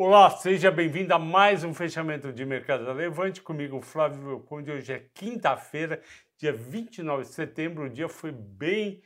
[0.00, 4.70] Olá, seja bem-vindo a mais um fechamento de mercado da Levante comigo, Flávio Conde.
[4.70, 6.00] Hoje é quinta-feira,
[6.36, 7.86] dia 29 de setembro.
[7.86, 9.02] O dia foi bem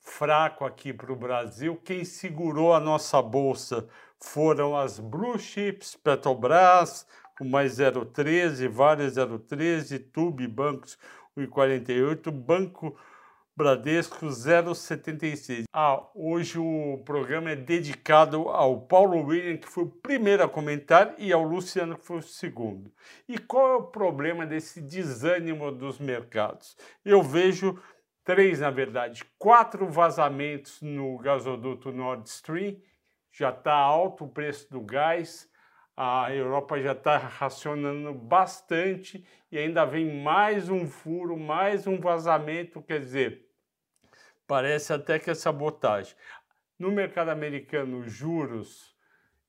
[0.00, 1.78] fraco aqui para o Brasil.
[1.84, 3.86] Quem segurou a nossa bolsa
[4.18, 7.06] foram as Blue Chips, Petrobras,
[7.36, 10.98] com mais 0,13, Vale 0,13, Tube, Bancos
[11.36, 12.96] 1,48, Banco
[13.56, 15.66] Bradesco 076.
[15.72, 21.14] Ah, hoje o programa é dedicado ao Paulo William, que foi o primeiro a comentar,
[21.18, 22.92] e ao Luciano, que foi o segundo.
[23.28, 26.76] E qual é o problema desse desânimo dos mercados?
[27.04, 27.80] Eu vejo
[28.24, 32.76] três, na verdade, quatro vazamentos no gasoduto Nord Stream,
[33.30, 35.48] já está alto o preço do gás,
[35.96, 42.82] a Europa já está racionando bastante e ainda vem mais um furo, mais um vazamento,
[42.82, 43.43] quer dizer,
[44.46, 46.14] parece até que é sabotagem.
[46.78, 48.94] No mercado americano, juros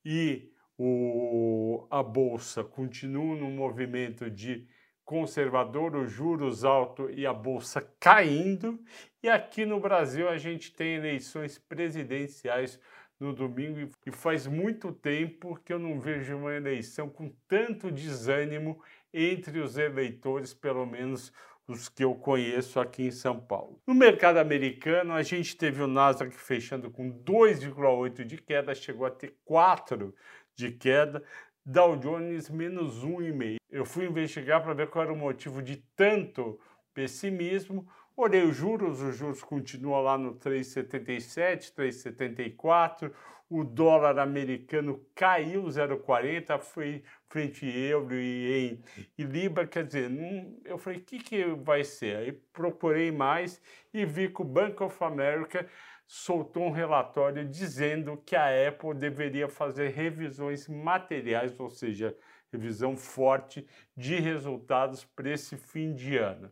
[0.04, 4.66] e o, a bolsa continuam no movimento de
[5.04, 8.78] conservador, os juros altos e a bolsa caindo.
[9.22, 12.78] E aqui no Brasil a gente tem eleições presidenciais
[13.18, 18.82] no domingo e faz muito tempo que eu não vejo uma eleição com tanto desânimo
[19.12, 21.32] entre os eleitores, pelo menos
[21.68, 23.80] os que eu conheço aqui em São Paulo.
[23.86, 29.10] No mercado americano, a gente teve o Nasdaq fechando com 2,8 de queda, chegou a
[29.10, 30.14] ter 4
[30.54, 31.22] de queda,
[31.64, 33.56] Dow Jones menos 1,5.
[33.70, 36.58] Eu fui investigar para ver qual era o motivo de tanto
[36.94, 37.86] pessimismo.
[38.18, 43.12] Olhei os juros, os juros continuam lá no 3,77, 3,74.
[43.46, 48.82] O dólar americano caiu 0,40, foi frente euro e, em,
[49.18, 52.16] e libra, quer dizer, não, eu falei, o que, que vai ser?
[52.16, 53.60] Aí procurei mais
[53.92, 55.68] e vi que o Bank of America
[56.06, 62.16] soltou um relatório dizendo que a Apple deveria fazer revisões materiais, ou seja,
[62.50, 66.50] revisão forte de resultados para esse fim de ano.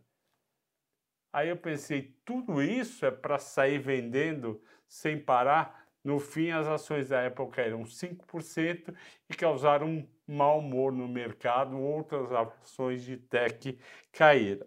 [1.35, 5.85] Aí eu pensei, tudo isso é para sair vendendo sem parar?
[6.05, 8.95] No fim, as ações da Apple caíram 5%
[9.29, 13.77] e causaram um mau humor no mercado, outras ações de tech
[14.13, 14.64] caíram.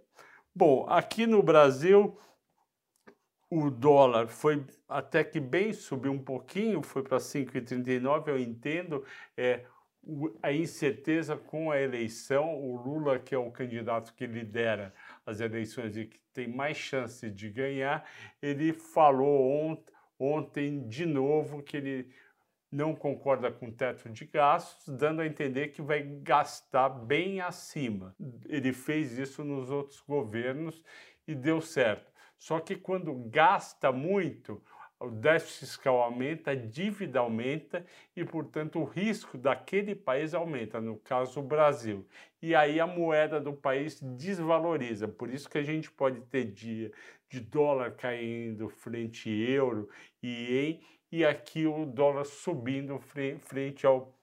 [0.54, 2.20] Bom, aqui no Brasil,
[3.50, 9.06] o dólar foi até que bem, subiu um pouquinho, foi para 5,39, eu entendo,
[9.38, 9.64] é,
[10.42, 14.94] a incerteza com a eleição, o Lula, que é o candidato que lidera
[15.28, 18.10] as eleições e que tem mais chance de ganhar,
[18.42, 22.10] ele falou ontem, ontem de novo que ele
[22.72, 28.16] não concorda com o teto de gastos, dando a entender que vai gastar bem acima.
[28.48, 30.82] Ele fez isso nos outros governos
[31.28, 32.12] e deu certo.
[32.38, 34.62] Só que quando gasta muito,
[35.00, 37.86] o déficit fiscal aumenta, a dívida aumenta
[38.16, 42.06] e, portanto, o risco daquele país aumenta, no caso o Brasil.
[42.42, 45.08] E aí a moeda do país desvaloriza.
[45.08, 46.92] Por isso que a gente pode ter dia
[47.30, 49.90] de dólar caindo frente euro
[50.24, 54.14] e em e aqui o dólar subindo frente ao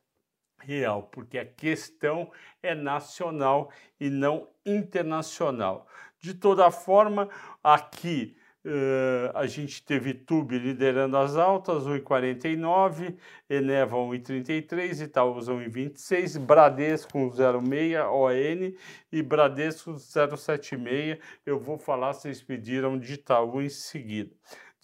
[0.58, 2.30] real, porque a questão
[2.62, 5.86] é nacional e não internacional.
[6.18, 7.28] De toda forma,
[7.62, 8.36] aqui
[8.66, 13.14] Uh, a gente teve Tube liderando as altas, 1,49,
[13.48, 18.74] Eneva 1,33, Itaúsa 1,26, Bradesco 1,06, ON
[19.12, 21.18] e Bradesco 0,76.
[21.44, 24.30] Eu vou falar, vocês pediram de Itaú em seguida.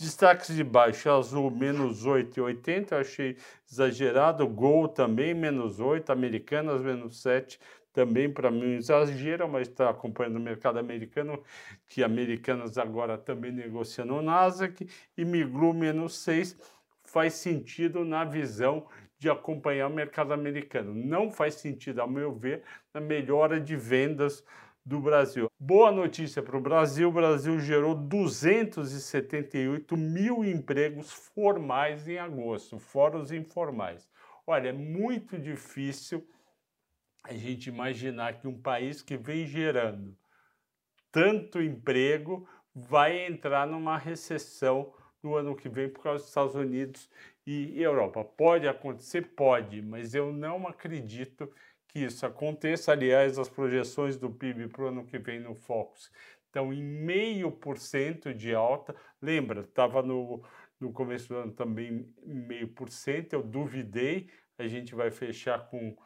[0.00, 3.36] Destaques de baixo, Azul menos 8,80, achei
[3.70, 4.46] exagerado.
[4.46, 7.58] Gol também menos 8, Americanas menos 7,
[7.92, 11.42] também para mim exagero, mas está acompanhando o mercado americano,
[11.88, 16.56] que Americanas agora também negocia no Nasdaq, e Miglu menos 6
[17.02, 18.86] faz sentido na visão
[19.18, 20.94] de acompanhar o mercado americano.
[20.94, 22.62] Não faz sentido, ao meu ver,
[22.94, 24.44] na melhora de vendas
[24.84, 25.50] do Brasil.
[25.58, 33.18] Boa notícia para o Brasil: o Brasil gerou 278 mil empregos formais em agosto, fora
[33.18, 34.08] os informais.
[34.46, 36.26] Olha, é muito difícil
[37.22, 40.16] a gente imaginar que um país que vem gerando
[41.12, 47.10] tanto emprego vai entrar numa recessão no ano que vem por causa dos Estados Unidos
[47.46, 48.24] e Europa.
[48.24, 49.34] Pode acontecer?
[49.34, 51.50] Pode, mas eu não acredito
[51.88, 52.92] que isso aconteça.
[52.92, 56.10] Aliás, as projeções do PIB para o ano que vem no Focus
[56.46, 58.94] estão em meio por cento de alta.
[59.20, 60.42] Lembra, estava no,
[60.78, 64.30] no começo do ano também meio por cento, eu duvidei.
[64.56, 65.96] A gente vai fechar com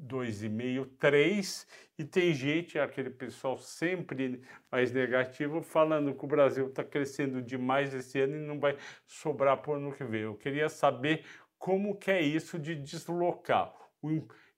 [0.00, 1.66] 2,5, 3,
[1.98, 7.92] e tem gente, aquele pessoal sempre mais negativo, falando que o Brasil está crescendo demais
[7.92, 8.76] esse ano e não vai
[9.06, 10.22] sobrar para o ano que vem.
[10.22, 11.24] Eu queria saber
[11.58, 13.72] como que é isso de deslocar.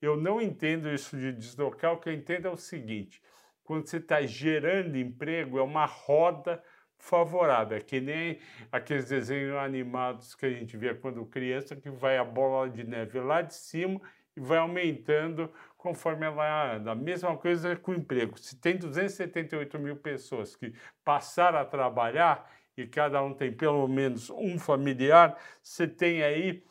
[0.00, 3.20] Eu não entendo isso de deslocar, o que eu entendo é o seguinte,
[3.64, 6.62] quando você está gerando emprego, é uma roda
[6.96, 7.76] favorável.
[7.76, 8.38] É que nem
[8.70, 13.18] aqueles desenhos animados que a gente vê quando criança, que vai a bola de neve
[13.20, 14.00] lá de cima
[14.36, 16.90] e vai aumentando conforme ela anda.
[16.92, 18.38] A mesma coisa com o emprego.
[18.38, 20.74] Se tem 278 mil pessoas que
[21.04, 26.64] passaram a trabalhar e cada um tem pelo menos um familiar, você tem aí,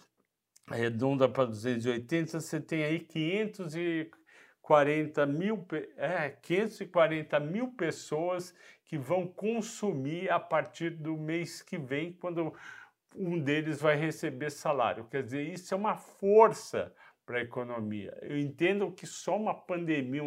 [0.67, 5.63] arredonda para 280, você tem aí 540 mil,
[5.97, 8.55] é, 540 mil pessoas
[8.85, 12.51] que vão consumir a partir do mês que vem, quando
[13.15, 15.05] um deles vai receber salário.
[15.05, 16.93] Quer dizer, isso é uma força
[17.25, 18.17] para a economia.
[18.21, 20.23] Eu entendo que só uma pandemia,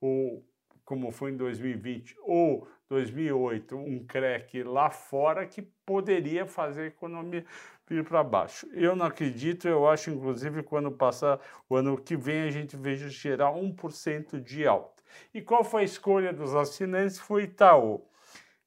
[0.00, 0.44] ou,
[0.84, 7.44] como foi em 2020, ou 2008, um crack lá fora que poderia fazer a economia
[7.86, 8.68] vir para baixo.
[8.72, 13.08] Eu não acredito, eu acho, inclusive, quando passar o ano que vem, a gente veja
[13.08, 15.02] gerar 1% de alta.
[15.32, 17.18] E qual foi a escolha dos assinantes?
[17.18, 17.94] Foi Itaú.
[17.96, 18.02] O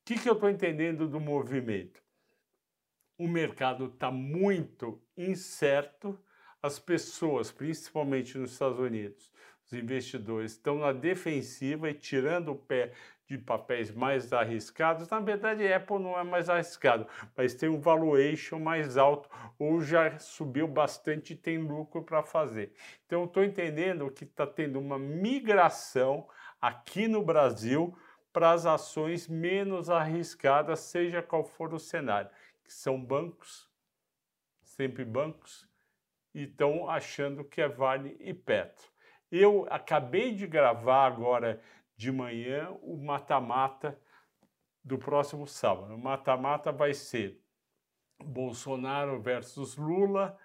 [0.03, 2.01] que, que eu estou entendendo do movimento?
[3.17, 6.19] O mercado está muito incerto,
[6.61, 9.31] as pessoas, principalmente nos Estados Unidos,
[9.65, 12.91] os investidores, estão na defensiva e tirando o pé
[13.27, 15.09] de papéis mais arriscados.
[15.09, 20.19] Na verdade, Apple não é mais arriscado, mas tem um valuation mais alto ou já
[20.19, 22.73] subiu bastante e tem lucro para fazer.
[23.05, 26.27] Então, estou entendendo que está tendo uma migração
[26.61, 27.97] aqui no Brasil
[28.33, 32.29] para as ações menos arriscadas, seja qual for o cenário,
[32.63, 33.69] que são bancos,
[34.61, 35.70] sempre bancos,
[36.33, 38.89] e estão achando que é Vale e Petro.
[39.31, 41.61] Eu acabei de gravar agora
[41.95, 43.99] de manhã o mata-mata
[44.83, 45.93] do próximo sábado.
[45.93, 47.39] O mata-mata vai ser
[48.23, 50.37] Bolsonaro versus Lula,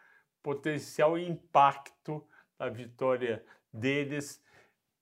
[0.42, 2.26] potencial impacto
[2.58, 4.42] da vitória deles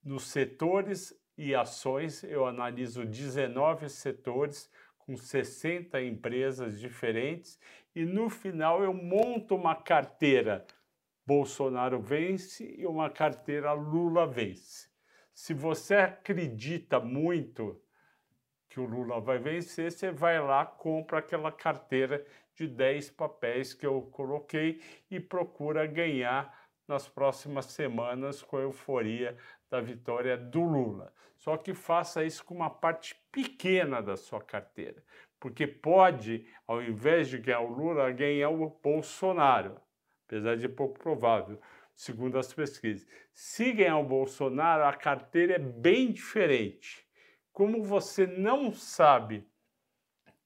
[0.02, 2.22] nos setores e ações.
[2.24, 7.58] Eu analiso 19 setores com 60 empresas diferentes
[7.94, 10.66] e no final eu monto uma carteira
[11.26, 14.88] Bolsonaro vence e uma carteira Lula vence.
[15.32, 17.80] Se você acredita muito
[18.68, 22.24] que o Lula vai vencer, você vai lá, compra aquela carteira
[22.54, 29.36] de 10 papéis que eu coloquei e procura ganhar nas próximas semanas com a euforia
[29.70, 31.12] da vitória do Lula.
[31.36, 35.02] Só que faça isso com uma parte pequena da sua carteira,
[35.44, 39.78] porque pode, ao invés de ganhar o Lula, ganhar o Bolsonaro
[40.26, 41.60] apesar de pouco provável,
[41.94, 43.06] segundo as pesquisas.
[43.30, 47.06] Se ganhar o Bolsonaro, a carteira é bem diferente.
[47.52, 49.46] Como você não sabe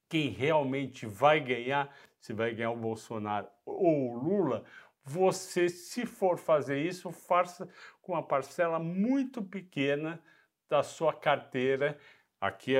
[0.09, 4.65] quem realmente vai ganhar, se vai ganhar o Bolsonaro ou o Lula,
[5.05, 7.69] você, se for fazer isso, faça
[8.03, 10.21] com uma parcela muito pequena
[10.69, 11.97] da sua carteira
[12.40, 12.70] Aqui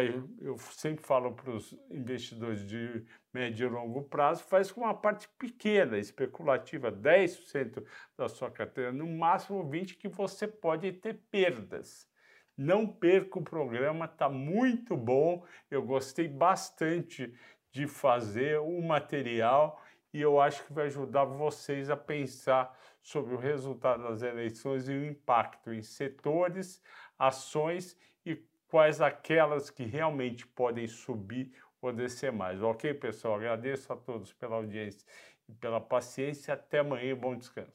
[0.41, 5.29] eu sempre falo para os investidores de médio e longo prazo, faz com uma parte
[5.37, 7.85] pequena, especulativa, 10%
[8.17, 12.09] da sua carteira, no máximo 20% que você pode ter perdas.
[12.57, 15.45] Não perca o programa, está muito bom.
[15.69, 17.35] Eu gostei bastante
[17.73, 19.83] de fazer o material
[20.13, 24.93] e eu acho que vai ajudar vocês a pensar sobre o resultado das eleições e
[24.93, 26.81] o impacto em setores,
[27.19, 27.97] ações
[28.69, 32.63] quais aquelas que realmente podem subir ou descer mais.
[32.63, 33.37] Ok, pessoal?
[33.37, 35.07] Agradeço a todos pela audiência
[35.49, 36.55] e pela paciência.
[36.55, 37.17] Até amanhã.
[37.17, 37.73] Bom descanso.